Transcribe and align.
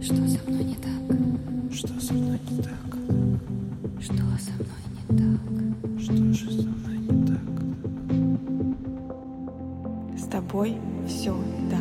Что 0.00 0.14
со 0.28 0.38
мной 0.48 0.64
не 0.64 0.74
так? 0.76 0.92
Что 1.72 2.00
со 2.00 2.14
мной 2.14 2.40
не 2.50 2.62
так? 2.62 2.72
Что 4.00 4.14
со 4.38 4.52
мной 4.54 4.80
не 5.08 5.18
так? 5.18 5.40
Что 6.00 6.14
же 6.32 6.50
со 6.50 6.68
мной 6.68 6.98
не 6.98 7.26
так? 7.26 7.44
С 10.18 10.24
тобой 10.26 10.78
все 11.06 11.34
так. 11.70 11.80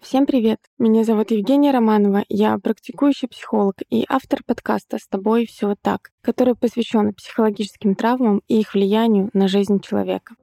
Всем 0.00 0.26
привет! 0.26 0.53
Меня 0.76 1.04
зовут 1.04 1.30
Евгения 1.30 1.70
Романова, 1.70 2.24
я 2.28 2.58
практикующий 2.58 3.28
психолог 3.28 3.76
и 3.90 4.04
автор 4.08 4.40
подкаста 4.44 4.98
«С 4.98 5.06
тобой 5.06 5.46
все 5.46 5.76
так», 5.80 6.10
который 6.20 6.56
посвящен 6.56 7.14
психологическим 7.14 7.94
травмам 7.94 8.42
и 8.48 8.58
их 8.58 8.74
влиянию 8.74 9.30
на 9.34 9.46
жизнь 9.46 9.78
человека. 9.78 10.34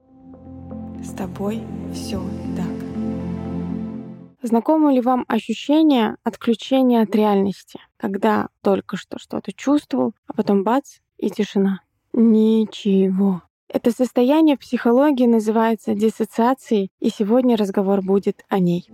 С 1.04 1.10
тобой 1.10 1.62
все 1.94 2.22
так. 2.56 2.66
Знакомо 4.42 4.94
ли 4.94 5.02
вам 5.02 5.26
ощущение 5.28 6.16
отключения 6.24 7.02
от 7.02 7.14
реальности, 7.14 7.82
когда 7.98 8.48
только 8.64 8.96
что 8.96 9.20
что-то 9.20 9.52
чувствовал, 9.52 10.14
а 10.28 10.34
потом 10.34 10.64
бац 10.64 11.00
и 11.18 11.30
тишина? 11.30 11.82
Ничего. 12.14 13.42
Это 13.68 13.92
состояние 13.92 14.56
в 14.56 14.60
психологии 14.60 15.28
называется 15.28 15.94
диссоциацией, 15.94 16.90
и 17.02 17.10
сегодня 17.10 17.58
разговор 17.58 18.02
будет 18.02 18.46
о 18.48 18.60
ней. 18.60 18.88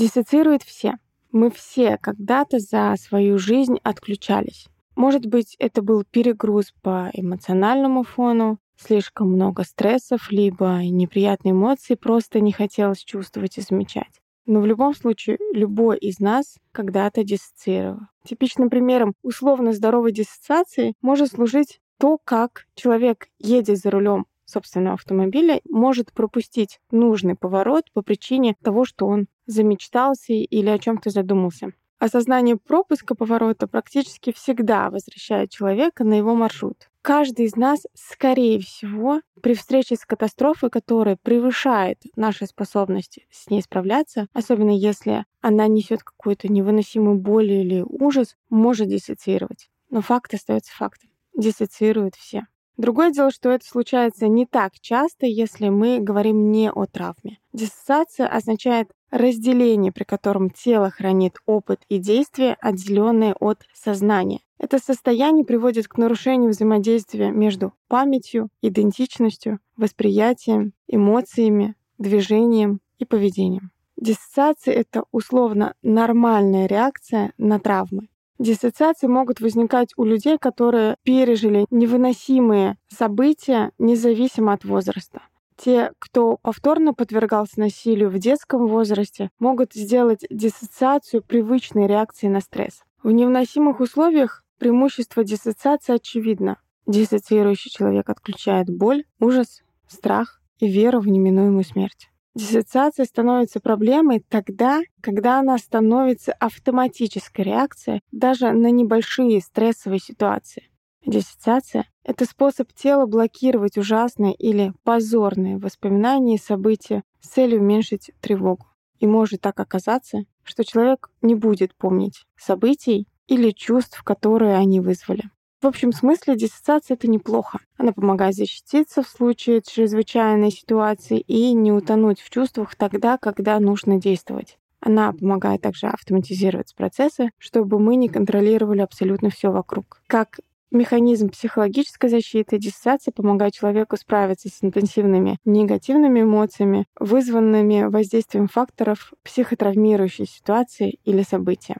Диссоциируют 0.00 0.62
все. 0.62 0.94
Мы 1.30 1.50
все 1.50 1.98
когда-то 1.98 2.58
за 2.58 2.94
свою 2.98 3.36
жизнь 3.36 3.76
отключались. 3.82 4.66
Может 4.96 5.26
быть, 5.26 5.56
это 5.58 5.82
был 5.82 6.04
перегруз 6.10 6.72
по 6.80 7.10
эмоциональному 7.12 8.02
фону, 8.02 8.58
слишком 8.78 9.30
много 9.30 9.62
стрессов, 9.62 10.32
либо 10.32 10.78
неприятные 10.84 11.52
эмоции 11.52 11.96
просто 11.96 12.40
не 12.40 12.50
хотелось 12.50 13.04
чувствовать 13.04 13.58
и 13.58 13.60
замечать. 13.60 14.22
Но 14.46 14.62
в 14.62 14.66
любом 14.66 14.94
случае, 14.94 15.36
любой 15.52 15.98
из 15.98 16.18
нас 16.18 16.56
когда-то 16.72 17.22
диссоциировал. 17.22 17.98
Типичным 18.24 18.70
примером 18.70 19.12
условно 19.22 19.74
здоровой 19.74 20.12
диссоциации 20.12 20.94
может 21.02 21.32
служить 21.32 21.78
то, 21.98 22.16
как 22.24 22.64
человек 22.74 23.28
едет 23.38 23.76
за 23.76 23.90
рулем 23.90 24.24
собственного 24.50 24.94
автомобиля, 24.94 25.60
может 25.68 26.12
пропустить 26.12 26.80
нужный 26.90 27.36
поворот 27.36 27.84
по 27.92 28.02
причине 28.02 28.56
того, 28.62 28.84
что 28.84 29.06
он 29.06 29.26
замечтался 29.50 30.32
или 30.32 30.68
о 30.68 30.78
чем-то 30.78 31.10
задумался. 31.10 31.72
Осознание 32.00 32.56
пропуска 32.56 33.14
поворота 33.14 33.66
практически 33.66 34.32
всегда 34.32 34.88
возвращает 34.88 35.50
человека 35.50 36.02
на 36.02 36.14
его 36.14 36.34
маршрут. 36.34 36.88
Каждый 37.02 37.44
из 37.44 37.56
нас, 37.56 37.80
скорее 37.94 38.58
всего, 38.58 39.20
при 39.42 39.52
встрече 39.54 39.96
с 39.96 40.06
катастрофой, 40.06 40.70
которая 40.70 41.18
превышает 41.22 41.98
наши 42.16 42.46
способности 42.46 43.26
с 43.30 43.50
ней 43.50 43.60
справляться, 43.60 44.28
особенно 44.32 44.70
если 44.70 45.26
она 45.42 45.66
несет 45.66 46.02
какую-то 46.02 46.50
невыносимую 46.50 47.16
боль 47.16 47.50
или 47.50 47.84
ужас, 47.86 48.34
может 48.48 48.88
диссоциировать. 48.88 49.68
Но 49.90 50.00
факт 50.00 50.32
остается 50.32 50.74
фактом. 50.74 51.10
Диссоциируют 51.36 52.14
все. 52.14 52.46
Другое 52.78 53.10
дело, 53.10 53.30
что 53.30 53.50
это 53.50 53.66
случается 53.66 54.26
не 54.26 54.46
так 54.46 54.72
часто, 54.80 55.26
если 55.26 55.68
мы 55.68 55.98
говорим 55.98 56.50
не 56.50 56.70
о 56.70 56.86
травме. 56.86 57.40
Диссоциация 57.52 58.26
означает 58.26 58.90
разделение, 59.10 59.92
при 59.92 60.04
котором 60.04 60.50
тело 60.50 60.90
хранит 60.90 61.36
опыт 61.46 61.80
и 61.88 61.98
действия, 61.98 62.56
отделенные 62.60 63.34
от 63.38 63.62
сознания. 63.74 64.40
Это 64.58 64.78
состояние 64.78 65.44
приводит 65.44 65.88
к 65.88 65.96
нарушению 65.96 66.50
взаимодействия 66.50 67.30
между 67.30 67.72
памятью, 67.88 68.50
идентичностью, 68.60 69.58
восприятием, 69.76 70.72
эмоциями, 70.86 71.74
движением 71.98 72.80
и 72.98 73.04
поведением. 73.04 73.70
Диссоциация— 73.96 74.74
это 74.74 75.04
условно 75.12 75.74
нормальная 75.82 76.66
реакция 76.66 77.32
на 77.38 77.58
травмы. 77.58 78.08
Диссоциации 78.38 79.06
могут 79.06 79.40
возникать 79.40 79.90
у 79.98 80.04
людей, 80.04 80.38
которые 80.38 80.96
пережили 81.02 81.66
невыносимые 81.70 82.78
события 82.88 83.72
независимо 83.78 84.54
от 84.54 84.64
возраста. 84.64 85.20
Те, 85.62 85.92
кто 85.98 86.38
повторно 86.38 86.94
подвергался 86.94 87.60
насилию 87.60 88.08
в 88.08 88.18
детском 88.18 88.66
возрасте, 88.66 89.28
могут 89.38 89.74
сделать 89.74 90.24
диссоциацию 90.30 91.22
привычной 91.22 91.86
реакцией 91.86 92.30
на 92.30 92.40
стресс. 92.40 92.82
В 93.02 93.10
невыносимых 93.10 93.80
условиях 93.80 94.42
преимущество 94.58 95.22
диссоциации 95.22 95.96
очевидно. 95.96 96.56
Диссоциирующий 96.86 97.70
человек 97.70 98.08
отключает 98.08 98.70
боль, 98.70 99.04
ужас, 99.18 99.62
страх 99.86 100.40
и 100.60 100.66
веру 100.66 101.00
в 101.00 101.08
неминуемую 101.08 101.64
смерть. 101.64 102.08
Диссоциация 102.34 103.04
становится 103.04 103.60
проблемой 103.60 104.24
тогда, 104.30 104.80
когда 105.02 105.40
она 105.40 105.58
становится 105.58 106.32
автоматической 106.32 107.44
реакцией 107.44 108.00
даже 108.12 108.52
на 108.52 108.70
небольшие 108.70 109.42
стрессовые 109.42 110.00
ситуации. 110.00 110.69
Диссоциация— 111.06 111.86
это 112.04 112.24
способ 112.24 112.72
тела 112.72 113.06
блокировать 113.06 113.78
ужасные 113.78 114.34
или 114.34 114.72
позорные 114.84 115.58
воспоминания 115.58 116.34
и 116.34 116.40
события 116.40 117.02
с 117.20 117.28
целью 117.28 117.60
уменьшить 117.60 118.10
тревогу. 118.20 118.66
И 118.98 119.06
может 119.06 119.40
так 119.40 119.58
оказаться, 119.60 120.24
что 120.42 120.64
человек 120.64 121.10
не 121.22 121.34
будет 121.34 121.74
помнить 121.74 122.26
событий 122.36 123.08
или 123.28 123.50
чувств, 123.50 124.02
которые 124.02 124.56
они 124.56 124.80
вызвали. 124.80 125.30
В 125.62 125.66
общем 125.66 125.92
смысле 125.92 126.36
диссоциация— 126.36 126.94
это 126.96 127.08
неплохо. 127.08 127.58
Она 127.76 127.92
помогает 127.92 128.34
защититься 128.34 129.02
в 129.02 129.08
случае 129.08 129.62
чрезвычайной 129.62 130.50
ситуации 130.50 131.20
и 131.20 131.52
не 131.52 131.70
утонуть 131.70 132.20
в 132.20 132.30
чувствах 132.30 132.74
тогда, 132.76 133.18
когда 133.18 133.58
нужно 133.60 134.00
действовать. 134.00 134.58
Она 134.80 135.12
помогает 135.12 135.60
также 135.60 135.86
автоматизировать 135.88 136.74
процессы, 136.74 137.30
чтобы 137.36 137.78
мы 137.78 137.96
не 137.96 138.08
контролировали 138.08 138.80
абсолютно 138.80 139.28
все 139.28 139.50
вокруг. 139.50 140.02
Как 140.06 140.40
механизм 140.70 141.28
психологической 141.30 142.10
защиты, 142.10 142.58
диссоциация 142.58 143.12
помогает 143.12 143.54
человеку 143.54 143.96
справиться 143.96 144.48
с 144.48 144.62
интенсивными 144.62 145.38
негативными 145.44 146.22
эмоциями, 146.22 146.86
вызванными 146.98 147.84
воздействием 147.84 148.48
факторов 148.48 149.12
психотравмирующей 149.22 150.26
ситуации 150.26 150.98
или 151.04 151.22
события. 151.22 151.76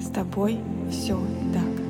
С 0.00 0.08
тобой 0.08 0.58
все 0.90 1.18
так. 1.52 1.84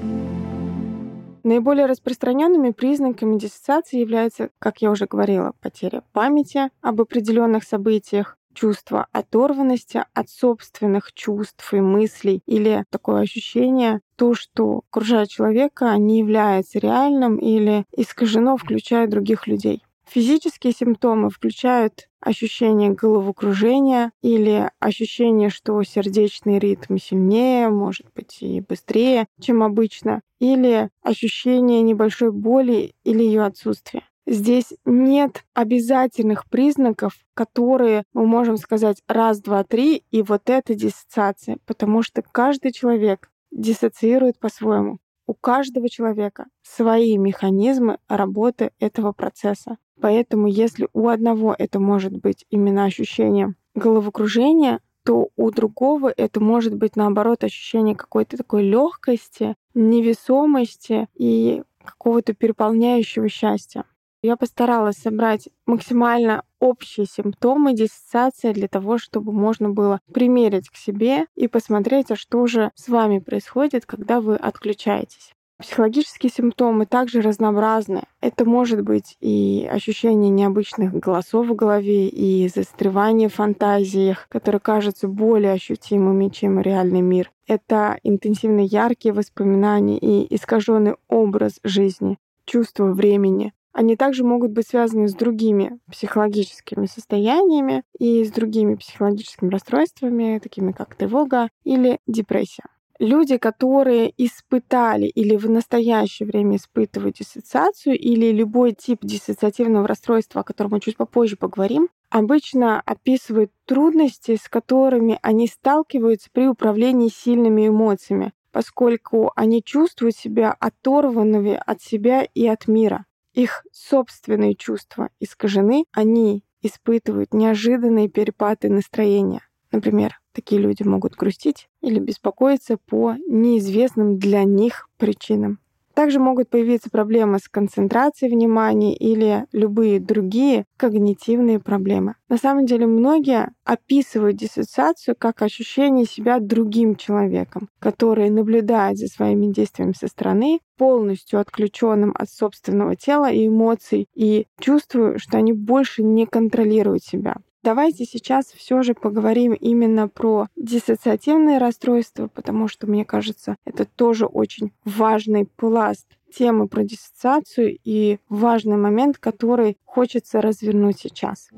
Наиболее 1.44 1.84
распространенными 1.84 2.71
признаками 2.71 3.39
диссоциации 3.39 3.99
являются, 3.99 4.49
как 4.59 4.81
я 4.81 4.91
уже 4.91 5.05
говорила, 5.05 5.53
потеря 5.61 6.03
памяти 6.12 6.71
об 6.81 7.03
определенных 7.03 7.65
событиях, 7.65 8.39
чувство 8.54 9.06
оторванности 9.12 10.04
от 10.15 10.31
собственных 10.31 11.12
чувств 11.12 11.72
и 11.75 11.81
мыслей 11.81 12.42
или 12.47 12.84
такое 12.91 13.22
ощущение, 13.22 14.00
то, 14.16 14.34
что 14.34 14.82
окружает 14.91 15.28
человека, 15.28 15.94
не 15.98 16.19
является 16.20 16.78
реальным 16.78 17.37
или 17.37 17.84
искажено, 17.97 18.56
включая 18.56 19.06
других 19.09 19.47
людей. 19.47 19.82
Физические 20.09 20.72
симптомы 20.72 21.31
включают 21.31 22.09
ощущение 22.20 22.91
головокружения 22.91 24.12
или 24.22 24.70
ощущение, 24.78 25.50
что 25.50 25.82
сердечный 25.82 26.59
ритм 26.59 26.97
сильнее, 26.98 27.69
может 27.69 28.06
быть 28.14 28.38
и 28.43 28.60
быстрее, 28.60 29.26
чем 29.41 29.62
обычно, 29.62 30.20
или 30.41 30.91
ощущение 31.03 31.82
небольшой 31.82 32.32
боли 32.32 32.94
или 33.04 33.22
ее 33.22 33.44
отсутствия. 33.44 34.04
Здесь 34.27 34.73
нет 34.87 35.45
обязательных 35.53 36.49
признаков, 36.49 37.12
которые 37.35 38.05
мы 38.15 38.27
можем 38.27 38.57
сказать 38.57 39.03
раз, 39.07 39.41
два, 39.41 39.65
три, 39.65 40.03
и 40.11 40.23
вот 40.23 40.49
это 40.49 40.75
диссоциация, 40.75 41.59
потому 41.67 42.03
что 42.03 42.23
каждый 42.23 42.73
человек 42.73 43.31
диссоциирует 43.51 44.39
по-своему. 44.39 44.99
У 45.27 45.35
каждого 45.35 45.89
человека 45.89 46.47
свои 46.62 47.17
механизмы 47.19 47.99
работы 48.09 48.73
этого 48.79 49.12
процесса. 49.12 49.79
Поэтому 50.00 50.49
если 50.49 50.88
у 50.93 51.09
одного 51.09 51.55
это 51.56 51.79
может 51.79 52.17
быть 52.17 52.44
именно 52.50 52.85
ощущение 52.85 53.55
головокружения, 53.75 54.81
то 55.05 55.29
у 55.37 55.50
другого 55.50 56.12
это 56.15 56.41
может 56.41 56.75
быть 56.75 56.97
наоборот 56.97 57.44
ощущение 57.44 57.94
какой-то 57.94 58.37
такой 58.37 58.62
легкости, 58.62 59.55
невесомости 59.75 61.09
и 61.15 61.62
какого-то 61.85 62.32
переполняющего 62.32 63.29
счастья. 63.29 63.85
Я 64.25 64.38
постаралась 64.38 64.97
собрать 64.97 65.50
максимально 65.67 66.44
общие 66.59 67.05
симптомы 67.05 67.75
диссоциации 67.75 68.55
для 68.55 68.69
того, 68.69 68.97
чтобы 68.97 69.32
можно 69.32 69.69
было 69.69 70.00
примерить 70.15 70.71
к 70.71 70.76
себе 70.76 71.26
и 71.37 71.47
посмотреть, 71.47 72.11
а 72.11 72.17
что 72.17 72.47
же 72.47 72.71
с 72.75 72.88
вами 72.88 73.19
происходит, 73.19 73.85
когда 73.85 74.23
вы 74.23 74.37
отключаетесь. 74.37 75.32
Психологические 75.59 76.32
симптомы 76.32 76.87
также 76.87 77.21
разнообразны. 77.21 78.05
Это 78.23 78.47
может 78.47 78.81
быть 78.81 79.19
и 79.21 79.69
ощущение 79.71 80.31
необычных 80.31 80.94
голосов 80.94 81.47
в 81.47 81.55
голове, 81.55 82.09
и 82.09 82.49
застревание 82.49 83.29
в 83.29 83.35
фантазиях, 83.35 84.27
которые 84.31 84.61
кажутся 84.61 85.06
более 85.06 85.53
ощутимыми, 85.53 86.31
чем 86.31 86.61
реальный 86.61 87.03
мир. 87.03 87.31
Это 87.47 87.99
интенсивно 88.03 88.61
яркие 88.61 89.12
воспоминания 89.12 89.99
и 89.99 90.35
искаженный 90.35 90.94
образ 91.09 91.61
жизни, 91.62 92.17
чувство 92.47 92.87
времени. 92.87 93.53
Они 93.75 93.97
также 93.97 94.23
могут 94.25 94.53
быть 94.53 94.69
связаны 94.69 95.09
с 95.09 95.15
другими 95.15 95.81
психологическими 95.91 96.87
состояниями 96.87 97.82
и 97.99 98.25
с 98.25 98.31
другими 98.31 98.76
психологическими 98.76 99.50
расстройствами, 99.50 100.38
такими 100.38 100.71
как 100.71 100.94
тревога 100.94 101.49
или 101.65 101.99
депрессия. 102.06 102.62
Люди, 103.00 103.37
которые 103.37 104.15
испытали 104.17 105.06
или 105.06 105.35
в 105.35 105.50
настоящее 105.50 106.29
время 106.29 106.56
испытывают 106.56 107.17
диссоциацию 107.17 107.99
или 107.99 108.31
любой 108.31 108.73
тип 108.73 109.00
диссоциативного 109.03 109.88
расстройства, 109.88 110.43
о 110.43 110.44
котором 110.44 110.70
мы 110.70 110.81
чуть 110.81 110.97
попозже 110.97 111.37
поговорим, 111.37 111.88
обычно 112.11 112.81
описывают 112.81 113.50
трудности, 113.65 114.37
с 114.37 114.49
которыми 114.49 115.19
они 115.23 115.49
сталкиваются 115.49 116.29
при 116.32 116.47
управлении 116.47 117.09
сильными 117.09 117.67
эмоциями, 117.67 118.32
поскольку 118.53 119.32
они 119.35 119.65
чувствуют 119.65 120.15
себя 120.15 120.55
оторванными 120.61 121.61
от 121.67 121.82
себя 121.82 122.23
и 122.23 122.47
от 122.47 122.69
мира. 122.69 123.05
Их 123.34 123.66
собственные 123.72 124.54
чувства 124.54 125.10
искажены, 125.19 125.84
они 125.92 126.44
испытывают 126.62 127.34
неожиданные 127.34 128.08
перепады 128.08 128.69
настроения. 128.70 129.42
Например, 129.72 130.20
такие 130.32 130.60
люди 130.60 130.84
могут 130.84 131.16
грустить 131.16 131.69
или 131.81 131.98
беспокоиться 131.98 132.76
по 132.76 133.16
неизвестным 133.26 134.19
для 134.19 134.44
них 134.44 134.88
причинам. 134.98 135.58
Также 135.94 136.19
могут 136.19 136.50
появиться 136.50 136.91
проблемы 136.91 137.38
с 137.38 137.49
концентрацией 137.49 138.32
внимания 138.32 138.96
или 138.96 139.46
любые 139.52 140.00
другие 140.00 140.64
когнитивные 140.76 141.61
проблемы. 141.61 142.17
На 142.29 142.37
самом 142.37 142.67
деле 142.67 142.87
многие 142.87 143.52
описывают 143.64 144.37
диссоциацию 144.37 145.14
как 145.17 145.43
ощущение 145.43 146.05
себя 146.05 146.41
другим 146.41 146.96
человеком, 146.96 147.69
который 147.79 148.29
наблюдает 148.31 148.99
за 148.99 149.06
своими 149.06 149.52
действиями 149.52 149.94
со 149.96 150.08
стороны, 150.08 150.58
полностью 150.76 151.38
отключенным 151.38 152.12
от 152.19 152.29
собственного 152.29 152.96
тела 152.96 153.31
и 153.31 153.46
эмоций, 153.46 154.08
и 154.14 154.46
чувствую, 154.61 155.20
что 155.20 155.38
они 155.38 155.52
больше 155.52 156.02
не 156.02 156.26
контролируют 156.26 157.05
себя. 157.05 157.37
Давайте 157.64 158.05
сейчас 158.05 158.49
все 158.49 158.82
же 158.82 158.93
поговорим 158.93 159.55
именно 159.55 160.06
про 160.06 160.49
диссоциативные 160.55 161.56
расстройства, 161.56 162.28
потому 162.28 162.69
что, 162.69 162.87
мне 162.87 163.06
кажется, 163.06 163.56
это 163.64 163.87
тоже 163.87 164.26
очень 164.26 164.72
важный 164.84 165.46
пласт 165.46 166.06
темы 166.31 166.69
про 166.69 166.84
диссоциацию 166.84 167.78
и 167.82 168.19
важный 168.28 168.76
момент, 168.76 169.16
который 169.16 169.78
хочется 169.87 170.43
развернуть 170.43 170.99
сейчас. 170.99 171.49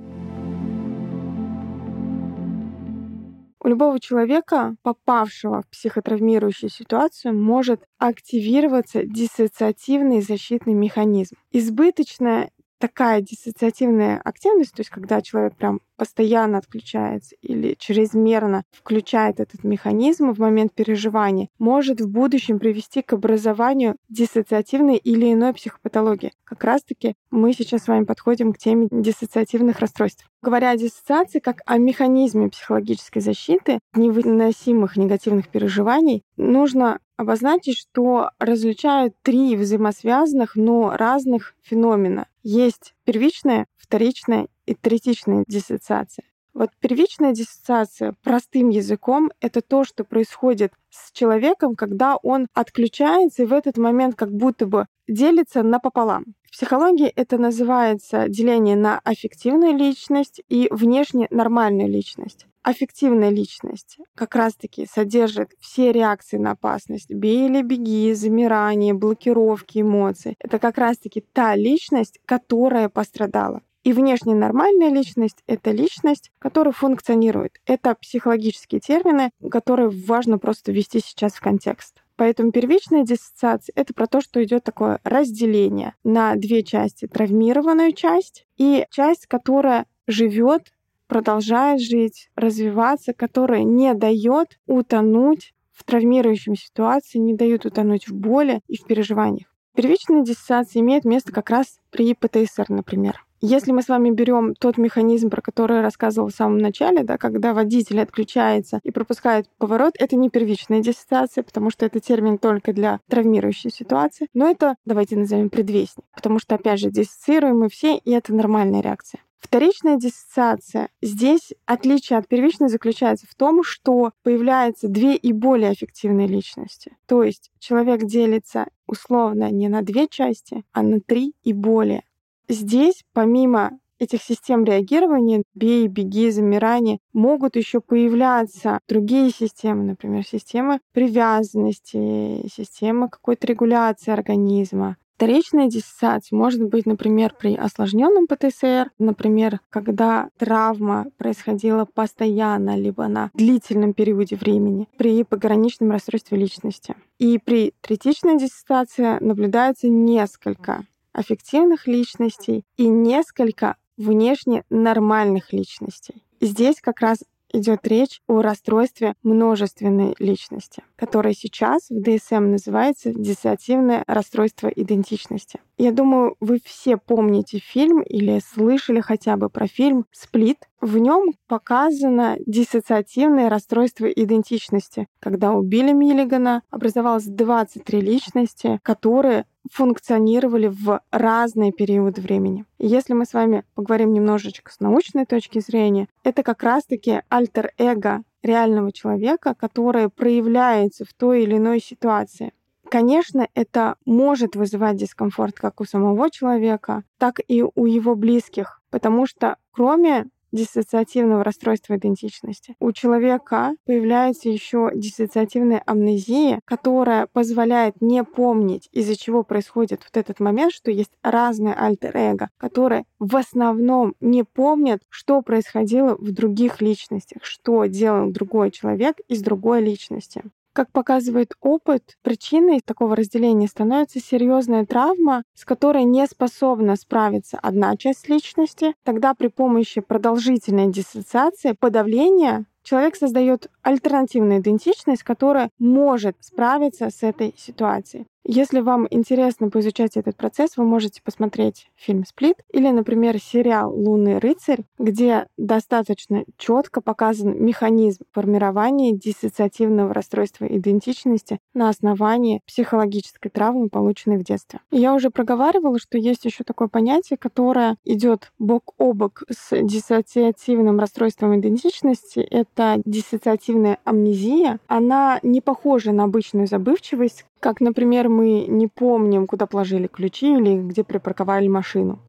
У 3.66 3.68
любого 3.68 3.98
человека, 3.98 4.76
попавшего 4.82 5.62
в 5.62 5.70
психотравмирующую 5.70 6.70
ситуацию, 6.70 7.34
может 7.34 7.82
активироваться 7.98 9.02
диссоциативный 9.02 10.22
защитный 10.22 10.74
механизм. 10.74 11.34
Избыточная 11.50 12.50
такая 12.78 13.20
диссоциативная 13.20 14.20
активность, 14.22 14.72
то 14.74 14.80
есть 14.80 14.90
когда 14.90 15.20
человек 15.22 15.56
прям 15.56 15.80
постоянно 15.96 16.58
отключается 16.58 17.34
или 17.40 17.74
чрезмерно 17.78 18.64
включает 18.70 19.40
этот 19.40 19.64
механизм 19.64 20.32
в 20.32 20.38
момент 20.38 20.74
переживания, 20.74 21.48
может 21.58 22.00
в 22.00 22.08
будущем 22.08 22.58
привести 22.58 23.02
к 23.02 23.14
образованию 23.14 23.96
диссоциативной 24.08 24.96
или 24.96 25.32
иной 25.32 25.54
психопатологии. 25.54 26.32
Как 26.44 26.62
раз-таки 26.64 27.14
мы 27.30 27.52
сейчас 27.52 27.84
с 27.84 27.88
вами 27.88 28.04
подходим 28.04 28.52
к 28.52 28.58
теме 28.58 28.88
диссоциативных 28.90 29.80
расстройств. 29.80 30.28
Говоря 30.42 30.70
о 30.70 30.76
диссоциации 30.76 31.40
как 31.40 31.62
о 31.66 31.78
механизме 31.78 32.48
психологической 32.48 33.22
защиты 33.22 33.80
невыносимых 33.94 34.96
негативных 34.96 35.48
переживаний, 35.48 36.22
нужно 36.36 37.00
обозначить, 37.16 37.78
что 37.78 38.30
различают 38.38 39.14
три 39.22 39.56
взаимосвязанных, 39.56 40.56
но 40.56 40.96
разных 40.96 41.54
феномена. 41.62 42.28
Есть 42.42 42.94
первичная, 43.04 43.66
вторичная 43.76 44.48
и 44.66 44.74
третичная 44.74 45.44
диссоциация. 45.46 46.24
Вот 46.54 46.70
первичная 46.80 47.32
диссоциация 47.32 48.14
простым 48.22 48.70
языком— 48.70 49.30
это 49.40 49.60
то, 49.60 49.84
что 49.84 50.04
происходит 50.04 50.72
с 50.88 51.12
человеком, 51.12 51.76
когда 51.76 52.16
он 52.16 52.46
отключается 52.54 53.42
и 53.42 53.46
в 53.46 53.52
этот 53.52 53.76
момент 53.76 54.14
как 54.14 54.32
будто 54.32 54.64
бы 54.64 54.86
делится 55.08 55.62
напополам. 55.62 56.24
В 56.44 56.52
психологии 56.52 57.08
это 57.08 57.38
называется 57.38 58.28
деление 58.28 58.76
на 58.76 59.00
аффективную 59.04 59.76
личность 59.76 60.40
и 60.48 60.68
внешне 60.70 61.26
нормальную 61.30 61.88
личность 61.88 62.46
аффективная 62.66 63.30
личность 63.30 63.98
как 64.16 64.34
раз-таки 64.34 64.88
содержит 64.92 65.52
все 65.60 65.92
реакции 65.92 66.36
на 66.36 66.50
опасность. 66.50 67.08
Бей 67.08 67.46
или 67.46 67.62
беги, 67.62 68.12
замирание, 68.12 68.92
блокировки 68.92 69.82
эмоций. 69.82 70.34
Это 70.40 70.58
как 70.58 70.76
раз-таки 70.76 71.24
та 71.32 71.54
личность, 71.54 72.18
которая 72.26 72.88
пострадала. 72.88 73.62
И 73.84 73.92
внешне 73.92 74.34
нормальная 74.34 74.90
личность— 74.90 75.44
это 75.46 75.70
личность, 75.70 76.32
которая 76.40 76.72
функционирует. 76.72 77.60
Это 77.66 77.94
психологические 77.94 78.80
термины, 78.80 79.30
которые 79.48 79.88
важно 79.88 80.38
просто 80.38 80.72
ввести 80.72 80.98
сейчас 80.98 81.34
в 81.34 81.40
контекст. 81.40 82.02
Поэтому 82.16 82.50
первичная 82.50 83.04
диссоциация— 83.04 83.72
это 83.76 83.92
про 83.92 84.06
то, 84.06 84.20
что 84.20 84.42
идет 84.42 84.64
такое 84.64 85.00
разделение 85.04 85.94
на 86.02 86.34
две 86.34 86.62
части. 86.62 87.06
Травмированную 87.06 87.92
часть 87.92 88.46
и 88.56 88.86
часть, 88.90 89.26
которая 89.26 89.86
живет 90.06 90.72
продолжает 91.08 91.80
жить, 91.80 92.30
развиваться, 92.34 93.12
которая 93.12 93.62
не 93.62 93.94
дает 93.94 94.58
утонуть 94.66 95.54
в 95.72 95.84
травмирующем 95.84 96.56
ситуации, 96.56 97.18
не 97.18 97.34
дает 97.34 97.66
утонуть 97.66 98.08
в 98.08 98.14
боли 98.14 98.60
и 98.66 98.76
в 98.76 98.84
переживаниях. 98.86 99.54
Первичная 99.74 100.22
диссоциация 100.22 100.80
имеет 100.80 101.04
место 101.04 101.32
как 101.32 101.50
раз 101.50 101.80
при 101.90 102.14
ПТСР, 102.14 102.70
например. 102.70 103.25
Если 103.48 103.70
мы 103.70 103.82
с 103.82 103.86
вами 103.86 104.10
берем 104.10 104.56
тот 104.56 104.76
механизм, 104.76 105.30
про 105.30 105.40
который 105.40 105.76
я 105.76 105.82
рассказывала 105.82 106.30
в 106.30 106.34
самом 106.34 106.58
начале, 106.58 107.04
да, 107.04 107.16
когда 107.16 107.54
водитель 107.54 108.00
отключается 108.00 108.80
и 108.82 108.90
пропускает 108.90 109.48
поворот, 109.58 109.94
это 110.00 110.16
не 110.16 110.30
первичная 110.30 110.80
диссоциация, 110.80 111.44
потому 111.44 111.70
что 111.70 111.86
это 111.86 112.00
термин 112.00 112.38
только 112.38 112.72
для 112.72 112.98
травмирующей 113.08 113.70
ситуации, 113.70 114.26
но 114.34 114.50
это, 114.50 114.74
давайте 114.84 115.16
назовем, 115.16 115.48
предвестник, 115.48 116.04
потому 116.12 116.40
что, 116.40 116.56
опять 116.56 116.80
же, 116.80 116.90
диссоциируем 116.90 117.60
мы 117.60 117.68
все, 117.68 117.98
и 117.98 118.10
это 118.10 118.34
нормальная 118.34 118.80
реакция. 118.80 119.20
Вторичная 119.38 119.96
диссоциация. 119.96 120.88
Здесь 121.00 121.54
отличие 121.66 122.18
от 122.18 122.26
первичной 122.26 122.68
заключается 122.68 123.28
в 123.28 123.36
том, 123.36 123.62
что 123.62 124.10
появляются 124.24 124.88
две 124.88 125.14
и 125.14 125.32
более 125.32 125.72
эффективные 125.72 126.26
личности. 126.26 126.96
То 127.06 127.22
есть 127.22 127.52
человек 127.60 128.06
делится 128.06 128.66
условно 128.88 129.52
не 129.52 129.68
на 129.68 129.82
две 129.82 130.08
части, 130.08 130.64
а 130.72 130.82
на 130.82 130.98
три 130.98 131.36
и 131.44 131.52
более. 131.52 132.02
Здесь, 132.48 133.02
помимо 133.12 133.78
этих 133.98 134.22
систем 134.22 134.64
реагирования, 134.64 135.42
бей, 135.54 135.86
беги, 135.88 136.30
замирание, 136.30 136.98
могут 137.12 137.56
еще 137.56 137.80
появляться 137.80 138.78
другие 138.88 139.30
системы, 139.30 139.84
например, 139.84 140.24
системы 140.24 140.80
привязанности, 140.92 142.46
системы 142.48 143.08
какой-то 143.08 143.46
регуляции 143.46 144.10
организма, 144.10 144.96
Вторичная 145.16 145.68
диссоциация 145.68 146.36
может 146.36 146.62
быть, 146.62 146.84
например, 146.84 147.32
при 147.32 147.54
осложненном 147.54 148.26
ПТСР, 148.26 148.90
например, 148.98 149.60
когда 149.70 150.28
травма 150.36 151.06
происходила 151.16 151.86
постоянно, 151.86 152.76
либо 152.76 153.08
на 153.08 153.30
длительном 153.32 153.94
периоде 153.94 154.36
времени, 154.36 154.88
при 154.98 155.24
пограничном 155.24 155.90
расстройстве 155.90 156.36
личности. 156.36 156.96
И 157.18 157.38
при 157.38 157.72
третичной 157.80 158.36
диссоциации 158.36 159.16
наблюдается 159.24 159.88
несколько 159.88 160.84
аффективных 161.16 161.86
личностей 161.86 162.64
и 162.76 162.86
несколько 162.86 163.76
внешне 163.96 164.64
нормальных 164.68 165.52
личностей. 165.52 166.22
Здесь 166.40 166.80
как 166.82 167.00
раз 167.00 167.24
идет 167.52 167.86
речь 167.86 168.20
о 168.28 168.42
расстройстве 168.42 169.14
множественной 169.22 170.14
личности, 170.18 170.82
которое 170.96 171.34
сейчас 171.34 171.88
в 171.90 172.00
ДСМ 172.00 172.50
называется 172.50 173.12
диссоциативное 173.12 174.02
расстройство 174.06 174.68
идентичности. 174.68 175.60
Я 175.78 175.92
думаю, 175.92 176.36
вы 176.40 176.58
все 176.64 176.96
помните 176.96 177.58
фильм 177.58 178.00
или 178.02 178.40
слышали 178.40 179.00
хотя 179.00 179.36
бы 179.36 179.50
про 179.50 179.66
фильм 179.66 180.06
«Сплит». 180.10 180.58
В 180.80 180.98
нем 180.98 181.32
показано 181.48 182.36
диссоциативное 182.46 183.48
расстройство 183.48 184.06
идентичности. 184.06 185.06
Когда 185.20 185.52
убили 185.52 185.92
Миллигана, 185.92 186.62
образовалось 186.70 187.24
23 187.24 188.00
личности, 188.00 188.78
которые 188.82 189.46
функционировали 189.70 190.68
в 190.68 191.00
разные 191.10 191.72
периоды 191.72 192.20
времени. 192.20 192.64
Если 192.78 193.14
мы 193.14 193.24
с 193.24 193.32
вами 193.32 193.64
поговорим 193.74 194.12
немножечко 194.12 194.72
с 194.72 194.80
научной 194.80 195.26
точки 195.26 195.60
зрения, 195.60 196.08
это 196.22 196.42
как 196.42 196.62
раз-таки 196.62 197.22
альтер-эго 197.28 198.22
реального 198.46 198.92
человека, 198.92 199.54
которое 199.54 200.08
проявляется 200.08 201.04
в 201.04 201.12
той 201.12 201.42
или 201.42 201.56
иной 201.56 201.80
ситуации. 201.80 202.52
Конечно, 202.88 203.48
это 203.54 203.96
может 204.04 204.54
вызывать 204.54 204.96
дискомфорт 204.96 205.56
как 205.56 205.80
у 205.80 205.84
самого 205.84 206.30
человека, 206.30 207.02
так 207.18 207.40
и 207.48 207.62
у 207.62 207.86
его 207.86 208.14
близких, 208.14 208.80
потому 208.90 209.26
что 209.26 209.56
кроме 209.72 210.26
диссоциативного 210.56 211.44
расстройства 211.44 211.96
идентичности. 211.96 212.74
У 212.80 212.90
человека 212.92 213.74
появляется 213.84 214.48
еще 214.48 214.90
диссоциативная 214.94 215.82
амнезия, 215.86 216.60
которая 216.64 217.28
позволяет 217.32 218.00
не 218.00 218.24
помнить, 218.24 218.88
из-за 218.92 219.16
чего 219.16 219.44
происходит 219.44 220.02
вот 220.02 220.16
этот 220.16 220.40
момент, 220.40 220.72
что 220.72 220.90
есть 220.90 221.12
разные 221.22 221.74
альтер-эго, 221.74 222.48
которые 222.58 223.04
в 223.18 223.36
основном 223.36 224.14
не 224.20 224.44
помнят, 224.44 225.00
что 225.08 225.42
происходило 225.42 226.16
в 226.16 226.32
других 226.32 226.80
личностях, 226.80 227.44
что 227.44 227.84
делал 227.86 228.30
другой 228.30 228.70
человек 228.70 229.16
из 229.28 229.42
другой 229.42 229.82
личности. 229.82 230.42
Как 230.76 230.92
показывает 230.92 231.54
опыт, 231.62 232.18
причиной 232.22 232.82
такого 232.84 233.16
разделения 233.16 233.66
становится 233.66 234.20
серьезная 234.20 234.84
травма, 234.84 235.42
с 235.54 235.64
которой 235.64 236.04
не 236.04 236.26
способна 236.26 236.96
справиться 236.96 237.58
одна 237.62 237.96
часть 237.96 238.28
личности. 238.28 238.94
Тогда 239.02 239.32
при 239.32 239.48
помощи 239.48 240.02
продолжительной 240.02 240.92
диссоциации, 240.92 241.72
подавления 241.72 242.66
человек 242.82 243.16
создает 243.16 243.70
альтернативную 243.80 244.60
идентичность, 244.60 245.22
которая 245.22 245.70
может 245.78 246.36
справиться 246.40 247.08
с 247.08 247.22
этой 247.22 247.54
ситуацией. 247.56 248.26
Если 248.48 248.78
вам 248.78 249.08
интересно 249.10 249.70
поизучать 249.70 250.16
этот 250.16 250.36
процесс, 250.36 250.76
вы 250.76 250.84
можете 250.84 251.20
посмотреть 251.20 251.90
фильм 251.96 252.24
«Сплит» 252.24 252.58
или, 252.72 252.88
например, 252.88 253.40
сериал 253.40 253.92
«Лунный 253.92 254.38
рыцарь», 254.38 254.84
где 255.00 255.48
достаточно 255.56 256.44
четко 256.56 257.00
показан 257.00 257.60
механизм 257.60 258.22
формирования 258.32 259.10
диссоциативного 259.10 260.14
расстройства 260.14 260.64
идентичности 260.64 261.58
на 261.74 261.88
основании 261.88 262.60
психологической 262.68 263.50
травмы, 263.50 263.88
полученной 263.88 264.36
в 264.36 264.44
детстве. 264.44 264.78
И 264.92 264.98
я 264.98 265.14
уже 265.14 265.30
проговаривала, 265.30 265.98
что 265.98 266.16
есть 266.16 266.44
еще 266.44 266.62
такое 266.62 266.86
понятие, 266.86 267.38
которое 267.38 267.96
идет 268.04 268.52
бок 268.60 268.94
о 268.96 269.12
бок 269.12 269.42
с 269.50 269.76
диссоциативным 269.76 271.00
расстройством 271.00 271.58
идентичности. 271.58 272.38
Это 272.38 273.02
диссоциативная 273.04 273.98
амнезия. 274.04 274.78
Она 274.86 275.40
не 275.42 275.60
похожа 275.60 276.12
на 276.12 276.22
обычную 276.24 276.68
забывчивость, 276.68 277.44
как, 277.60 277.80
например, 277.80 278.28
мы 278.28 278.66
не 278.68 278.86
помним, 278.86 279.46
куда 279.46 279.66
положили 279.66 280.06
ключи 280.06 280.52
или 280.54 280.80
где 280.80 281.04
припарковали 281.04 281.68
машину. 281.68 282.20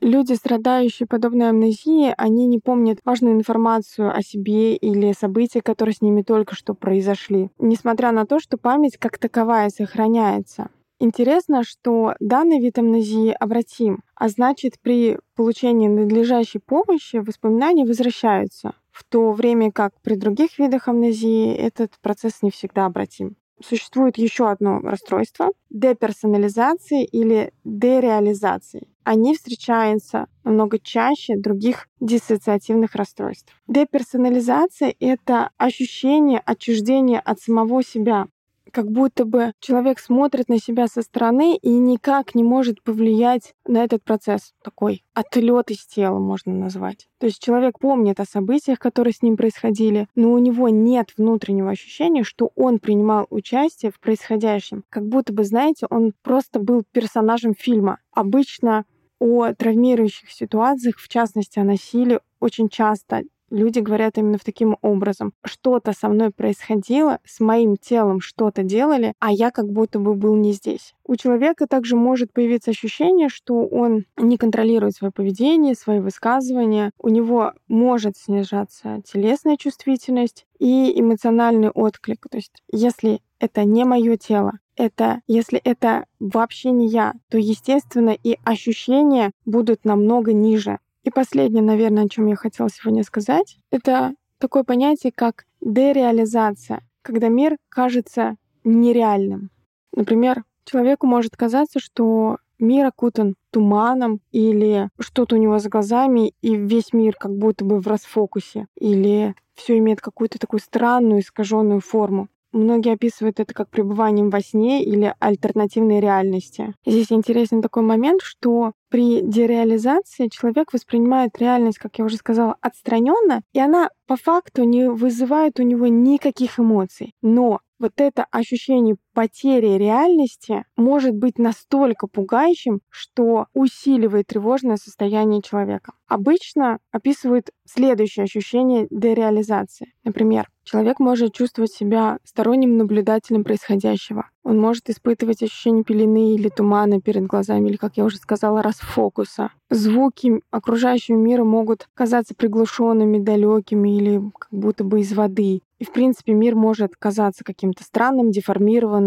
Люди, 0.00 0.32
страдающие 0.32 1.06
подобной 1.06 1.50
амнезией, 1.50 2.12
они 2.18 2.46
не 2.46 2.58
помнят 2.58 2.98
важную 3.04 3.36
информацию 3.36 4.12
о 4.12 4.20
себе 4.22 4.74
или 4.74 5.12
события, 5.12 5.62
которые 5.62 5.94
с 5.94 6.02
ними 6.02 6.22
только 6.22 6.56
что 6.56 6.74
произошли, 6.74 7.50
несмотря 7.58 8.10
на 8.10 8.26
то, 8.26 8.40
что 8.40 8.56
память 8.56 8.96
как 8.96 9.18
таковая 9.18 9.68
сохраняется. 9.68 10.70
Интересно, 10.98 11.62
что 11.62 12.14
данный 12.18 12.58
вид 12.58 12.78
амнезии 12.78 13.30
обратим, 13.38 14.02
а 14.16 14.28
значит, 14.28 14.74
при 14.82 15.18
получении 15.36 15.88
надлежащей 15.88 16.60
помощи 16.60 17.16
воспоминания 17.16 17.84
возвращаются, 17.84 18.74
в 18.90 19.04
то 19.04 19.30
время 19.32 19.70
как 19.70 19.92
при 20.02 20.16
других 20.16 20.58
видах 20.58 20.88
амнезии 20.88 21.54
этот 21.54 21.92
процесс 22.00 22.42
не 22.42 22.50
всегда 22.50 22.86
обратим 22.86 23.36
существует 23.62 24.18
еще 24.18 24.50
одно 24.50 24.80
расстройство— 24.80 25.52
деперсонализации 25.70 27.04
или 27.04 27.52
дереализации. 27.64 28.88
Они 29.04 29.34
встречаются 29.34 30.26
намного 30.44 30.78
чаще 30.78 31.36
других 31.36 31.88
диссоциативных 32.00 32.94
расстройств. 32.94 33.52
Деперсонализация— 33.66 34.94
это 35.00 35.50
ощущение 35.56 36.40
отчуждения 36.44 37.18
от 37.18 37.40
самого 37.40 37.82
себя, 37.82 38.26
как 38.72 38.90
будто 38.90 39.24
бы 39.24 39.52
человек 39.60 40.00
смотрит 40.00 40.48
на 40.48 40.58
себя 40.58 40.88
со 40.88 41.02
стороны 41.02 41.56
и 41.56 41.70
никак 41.70 42.34
не 42.34 42.42
может 42.42 42.82
повлиять 42.82 43.54
на 43.66 43.84
этот 43.84 44.02
процесс. 44.02 44.54
Такой 44.64 45.04
отлет 45.14 45.70
из 45.70 45.86
тела 45.86 46.18
можно 46.18 46.52
назвать. 46.52 47.08
То 47.18 47.26
есть 47.26 47.40
человек 47.40 47.78
помнит 47.78 48.18
о 48.18 48.24
событиях, 48.24 48.78
которые 48.78 49.12
с 49.12 49.22
ним 49.22 49.36
происходили, 49.36 50.08
но 50.14 50.32
у 50.32 50.38
него 50.38 50.68
нет 50.68 51.10
внутреннего 51.16 51.70
ощущения, 51.70 52.24
что 52.24 52.50
он 52.56 52.78
принимал 52.78 53.26
участие 53.30 53.92
в 53.92 54.00
происходящем. 54.00 54.84
Как 54.88 55.06
будто 55.06 55.32
бы, 55.32 55.44
знаете, 55.44 55.86
он 55.90 56.12
просто 56.22 56.58
был 56.58 56.82
персонажем 56.92 57.54
фильма. 57.54 57.98
Обычно 58.12 58.84
о 59.18 59.52
травмирующих 59.54 60.32
ситуациях, 60.32 60.96
в 60.98 61.08
частности 61.08 61.60
о 61.60 61.64
насилии, 61.64 62.18
очень 62.40 62.68
часто 62.68 63.22
люди 63.52 63.78
говорят 63.78 64.18
именно 64.18 64.38
в 64.38 64.44
таким 64.44 64.76
образом. 64.82 65.32
Что-то 65.44 65.92
со 65.92 66.08
мной 66.08 66.30
происходило, 66.30 67.18
с 67.24 67.40
моим 67.40 67.76
телом 67.76 68.20
что-то 68.20 68.62
делали, 68.62 69.12
а 69.20 69.30
я 69.30 69.50
как 69.50 69.68
будто 69.70 69.98
бы 69.98 70.14
был 70.14 70.34
не 70.34 70.52
здесь. 70.52 70.94
У 71.04 71.16
человека 71.16 71.66
также 71.66 71.94
может 71.94 72.32
появиться 72.32 72.70
ощущение, 72.70 73.28
что 73.28 73.66
он 73.66 74.04
не 74.16 74.38
контролирует 74.38 74.94
свое 74.94 75.12
поведение, 75.12 75.74
свои 75.74 76.00
высказывания. 76.00 76.90
У 76.98 77.08
него 77.08 77.52
может 77.68 78.16
снижаться 78.16 79.02
телесная 79.04 79.56
чувствительность 79.56 80.46
и 80.58 80.98
эмоциональный 80.98 81.70
отклик. 81.70 82.26
То 82.30 82.38
есть 82.38 82.62
если 82.72 83.20
это 83.38 83.64
не 83.64 83.84
мое 83.84 84.16
тело, 84.16 84.52
это, 84.76 85.20
если 85.26 85.58
это 85.58 86.06
вообще 86.18 86.70
не 86.70 86.88
я, 86.88 87.14
то, 87.28 87.36
естественно, 87.36 88.10
и 88.10 88.38
ощущения 88.44 89.32
будут 89.44 89.84
намного 89.84 90.32
ниже. 90.32 90.78
И 91.04 91.10
последнее, 91.10 91.62
наверное, 91.62 92.04
о 92.04 92.08
чем 92.08 92.26
я 92.26 92.36
хотела 92.36 92.68
сегодня 92.70 93.02
сказать, 93.02 93.58
это 93.70 94.14
такое 94.38 94.62
понятие, 94.62 95.12
как 95.14 95.46
дереализация, 95.60 96.82
когда 97.02 97.28
мир 97.28 97.56
кажется 97.68 98.36
нереальным. 98.64 99.50
Например, 99.94 100.44
человеку 100.64 101.06
может 101.06 101.36
казаться, 101.36 101.80
что 101.80 102.38
мир 102.58 102.86
окутан 102.86 103.34
туманом 103.50 104.20
или 104.30 104.88
что-то 105.00 105.34
у 105.34 105.38
него 105.38 105.58
за 105.58 105.68
глазами, 105.68 106.32
и 106.40 106.54
весь 106.54 106.92
мир 106.92 107.14
как 107.18 107.36
будто 107.36 107.64
бы 107.64 107.80
в 107.80 107.86
расфокусе, 107.86 108.66
или 108.78 109.34
все 109.54 109.76
имеет 109.78 110.00
какую-то 110.00 110.38
такую 110.38 110.60
странную 110.60 111.20
искаженную 111.20 111.80
форму. 111.80 112.28
Многие 112.52 112.92
описывают 112.92 113.40
это 113.40 113.54
как 113.54 113.70
пребыванием 113.70 114.28
во 114.28 114.40
сне 114.40 114.84
или 114.84 115.14
альтернативной 115.18 116.00
реальности. 116.00 116.74
Здесь 116.84 117.10
интересен 117.10 117.62
такой 117.62 117.82
момент, 117.82 118.20
что 118.22 118.72
при 118.92 119.22
дереализации 119.22 120.28
человек 120.28 120.74
воспринимает 120.74 121.38
реальность, 121.38 121.78
как 121.78 121.98
я 121.98 122.04
уже 122.04 122.18
сказала, 122.18 122.56
отстраненно, 122.60 123.42
и 123.54 123.58
она 123.58 123.88
по 124.06 124.16
факту 124.16 124.64
не 124.64 124.90
вызывает 124.90 125.58
у 125.58 125.62
него 125.62 125.86
никаких 125.86 126.58
эмоций. 126.60 127.14
Но 127.22 127.60
вот 127.78 127.92
это 127.96 128.26
ощущение 128.30 128.96
потери 129.12 129.78
реальности 129.78 130.64
может 130.76 131.14
быть 131.14 131.38
настолько 131.38 132.06
пугающим, 132.06 132.80
что 132.88 133.46
усиливает 133.54 134.28
тревожное 134.28 134.76
состояние 134.76 135.42
человека. 135.42 135.92
Обычно 136.08 136.78
описывают 136.90 137.50
следующее 137.64 138.24
ощущение 138.24 138.86
дереализации. 138.90 139.94
Например, 140.04 140.48
человек 140.64 140.98
может 141.00 141.32
чувствовать 141.32 141.72
себя 141.72 142.18
сторонним 142.24 142.76
наблюдателем 142.76 143.44
происходящего. 143.44 144.28
Он 144.42 144.60
может 144.60 144.90
испытывать 144.90 145.42
ощущение 145.42 145.84
пелены 145.84 146.34
или 146.34 146.48
тумана 146.48 147.00
перед 147.00 147.26
глазами, 147.26 147.68
или, 147.68 147.76
как 147.76 147.96
я 147.96 148.04
уже 148.04 148.16
сказала, 148.16 148.62
расфокуса. 148.62 149.52
Звуки 149.70 150.42
окружающего 150.50 151.16
мира 151.16 151.44
могут 151.44 151.88
казаться 151.94 152.34
приглушенными, 152.34 153.18
далекими 153.18 153.96
или 153.96 154.20
как 154.38 154.50
будто 154.50 154.84
бы 154.84 155.00
из 155.00 155.12
воды. 155.12 155.62
И, 155.78 155.84
в 155.84 155.92
принципе, 155.92 156.32
мир 156.32 156.54
может 156.54 156.94
казаться 156.96 157.42
каким-то 157.42 157.82
странным, 157.82 158.30
деформированным 158.30 159.01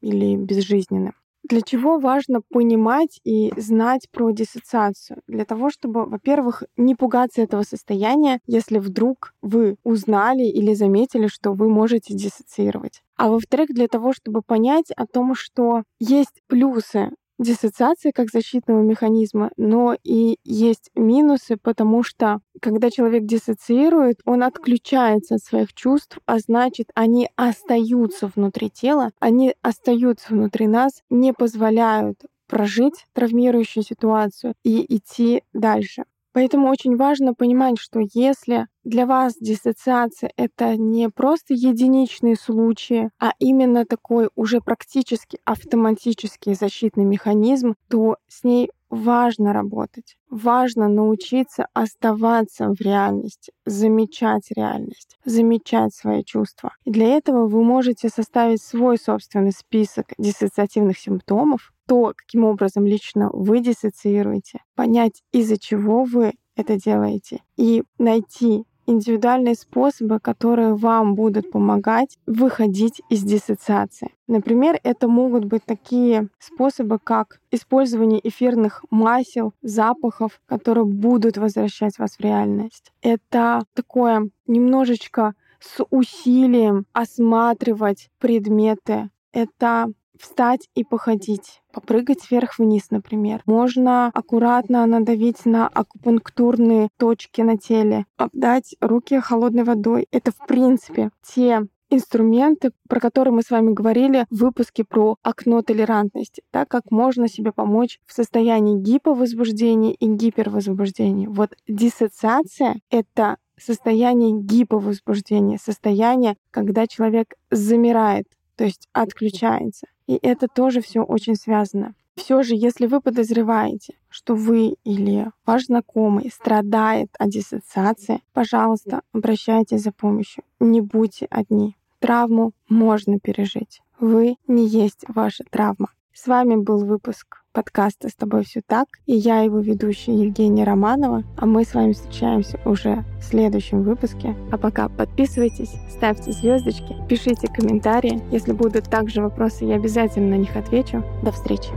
или 0.00 0.36
безжизненным. 0.36 1.14
Для 1.44 1.62
чего 1.62 1.98
важно 1.98 2.40
понимать 2.50 3.20
и 3.24 3.52
знать 3.56 4.08
про 4.10 4.30
диссоциацию? 4.32 5.22
Для 5.26 5.44
того, 5.46 5.70
чтобы, 5.70 6.04
во-первых, 6.04 6.64
не 6.76 6.94
пугаться 6.94 7.40
этого 7.40 7.62
состояния, 7.62 8.40
если 8.46 8.78
вдруг 8.78 9.32
вы 9.40 9.76
узнали 9.82 10.42
или 10.44 10.74
заметили, 10.74 11.26
что 11.26 11.52
вы 11.52 11.68
можете 11.70 12.12
диссоциировать. 12.14 13.02
А 13.16 13.30
во-вторых, 13.30 13.68
для 13.70 13.88
того, 13.88 14.12
чтобы 14.12 14.42
понять 14.42 14.90
о 14.94 15.06
том, 15.06 15.34
что 15.34 15.84
есть 16.00 16.42
плюсы 16.48 17.10
диссоциации 17.38 18.10
как 18.10 18.30
защитного 18.30 18.82
механизма, 18.82 19.50
но 19.56 19.96
и 20.04 20.38
есть 20.44 20.90
минусы, 20.94 21.56
потому 21.56 22.02
что 22.02 22.40
когда 22.60 22.90
человек 22.90 23.24
диссоциирует, 23.24 24.20
он 24.24 24.42
отключается 24.42 25.36
от 25.36 25.42
своих 25.42 25.72
чувств, 25.74 26.18
а 26.26 26.38
значит, 26.38 26.90
они 26.94 27.30
остаются 27.36 28.30
внутри 28.34 28.70
тела, 28.70 29.10
они 29.20 29.54
остаются 29.62 30.34
внутри 30.34 30.66
нас, 30.66 31.02
не 31.10 31.32
позволяют 31.32 32.22
прожить 32.48 33.06
травмирующую 33.12 33.84
ситуацию 33.84 34.54
и 34.64 34.84
идти 34.96 35.42
дальше. 35.52 36.04
Поэтому 36.38 36.68
очень 36.68 36.94
важно 36.94 37.34
понимать, 37.34 37.80
что 37.80 37.98
если 38.14 38.68
для 38.84 39.06
вас 39.06 39.34
диссоциация— 39.40 40.30
это 40.36 40.76
не 40.76 41.10
просто 41.10 41.52
единичные 41.52 42.36
случаи, 42.36 43.10
а 43.18 43.32
именно 43.40 43.84
такой 43.84 44.28
уже 44.36 44.60
практически 44.60 45.40
автоматический 45.44 46.54
защитный 46.54 47.04
механизм, 47.04 47.74
то 47.88 48.18
с 48.28 48.44
ней 48.44 48.70
важно 48.88 49.52
работать. 49.52 50.16
Важно 50.30 50.86
научиться 50.88 51.66
оставаться 51.74 52.68
в 52.68 52.80
реальности, 52.80 53.52
замечать 53.66 54.52
реальность, 54.54 55.18
замечать 55.24 55.92
свои 55.92 56.22
чувства. 56.22 56.70
И 56.84 56.92
для 56.92 57.16
этого 57.16 57.48
вы 57.48 57.64
можете 57.64 58.08
составить 58.08 58.62
свой 58.62 58.96
собственный 58.96 59.50
список 59.50 60.06
диссоциативных 60.18 61.00
симптомов, 61.00 61.72
то, 61.88 62.12
каким 62.14 62.44
образом 62.44 62.86
лично 62.86 63.30
вы 63.32 63.60
диссоциируете, 63.60 64.60
понять, 64.76 65.22
из-за 65.32 65.58
чего 65.58 66.04
вы 66.04 66.34
это 66.54 66.76
делаете, 66.76 67.42
и 67.56 67.82
найти 67.98 68.64
индивидуальные 68.86 69.54
способы, 69.54 70.18
которые 70.18 70.74
вам 70.74 71.14
будут 71.14 71.50
помогать 71.50 72.18
выходить 72.26 73.02
из 73.10 73.22
диссоциации. 73.22 74.14
Например, 74.26 74.78
это 74.82 75.08
могут 75.08 75.44
быть 75.44 75.64
такие 75.64 76.28
способы, 76.38 76.98
как 76.98 77.40
использование 77.50 78.26
эфирных 78.26 78.84
масел, 78.90 79.52
запахов, 79.62 80.40
которые 80.46 80.86
будут 80.86 81.36
возвращать 81.36 81.98
вас 81.98 82.16
в 82.16 82.20
реальность. 82.20 82.92
Это 83.02 83.64
такое 83.74 84.30
немножечко 84.46 85.34
с 85.60 85.84
усилием 85.90 86.86
осматривать 86.92 88.08
предметы. 88.18 89.10
Это 89.32 89.92
встать 90.20 90.68
и 90.74 90.84
походить, 90.84 91.62
попрыгать 91.72 92.30
вверх-вниз, 92.30 92.90
например. 92.90 93.42
Можно 93.46 94.10
аккуратно 94.14 94.86
надавить 94.86 95.44
на 95.44 95.68
акупунктурные 95.68 96.88
точки 96.96 97.40
на 97.40 97.56
теле, 97.56 98.06
обдать 98.16 98.74
руки 98.80 99.20
холодной 99.20 99.64
водой. 99.64 100.06
Это, 100.10 100.32
в 100.32 100.46
принципе, 100.46 101.10
те 101.22 101.66
инструменты, 101.90 102.72
про 102.88 103.00
которые 103.00 103.32
мы 103.32 103.42
с 103.42 103.50
вами 103.50 103.72
говорили 103.72 104.26
в 104.30 104.38
выпуске 104.38 104.84
про 104.84 105.16
окно 105.22 105.62
толерантности, 105.62 106.42
так 106.50 106.68
как 106.68 106.90
можно 106.90 107.28
себе 107.28 107.52
помочь 107.52 107.98
в 108.06 108.12
состоянии 108.12 108.78
гиповозбуждения 108.78 109.92
и 109.92 110.06
гипервозбуждения. 110.06 111.28
Вот 111.28 111.56
диссоциация— 111.66 112.80
это 112.90 113.36
состояние 113.58 114.32
гиповозбуждения, 114.32 115.58
состояние, 115.62 116.36
когда 116.50 116.86
человек 116.86 117.34
замирает, 117.50 118.26
то 118.56 118.64
есть 118.64 118.88
отключается. 118.92 119.86
И 120.08 120.18
это 120.20 120.48
тоже 120.48 120.80
все 120.80 121.02
очень 121.02 121.36
связано. 121.36 121.94
Все 122.16 122.42
же, 122.42 122.56
если 122.56 122.86
вы 122.86 123.00
подозреваете, 123.00 123.94
что 124.08 124.34
вы 124.34 124.74
или 124.82 125.30
ваш 125.46 125.66
знакомый 125.66 126.32
страдает 126.34 127.10
от 127.16 127.28
диссоциации, 127.28 128.22
пожалуйста, 128.32 129.02
обращайтесь 129.12 129.82
за 129.82 129.92
помощью. 129.92 130.42
Не 130.58 130.80
будьте 130.80 131.28
одни. 131.30 131.76
Травму 132.00 132.52
можно 132.68 133.20
пережить. 133.20 133.82
Вы 134.00 134.36
не 134.48 134.66
есть 134.66 135.04
ваша 135.06 135.44
травма. 135.48 135.90
С 136.20 136.26
вами 136.26 136.56
был 136.56 136.84
выпуск 136.84 137.44
подкаста 137.52 138.08
«С 138.08 138.16
тобой 138.16 138.42
все 138.42 138.60
так» 138.66 138.88
и 139.06 139.14
я 139.14 139.42
его 139.42 139.60
ведущая 139.60 140.16
Евгения 140.16 140.64
Романова, 140.64 141.22
а 141.36 141.46
мы 141.46 141.64
с 141.64 141.74
вами 141.74 141.92
встречаемся 141.92 142.58
уже 142.64 143.04
в 143.20 143.22
следующем 143.22 143.84
выпуске. 143.84 144.34
А 144.50 144.58
пока 144.58 144.88
подписывайтесь, 144.88 145.70
ставьте 145.88 146.32
звездочки, 146.32 146.96
пишите 147.08 147.46
комментарии. 147.46 148.20
Если 148.32 148.50
будут 148.50 148.90
также 148.90 149.22
вопросы, 149.22 149.64
я 149.64 149.76
обязательно 149.76 150.30
на 150.30 150.40
них 150.40 150.56
отвечу. 150.56 151.04
До 151.22 151.30
встречи! 151.30 151.70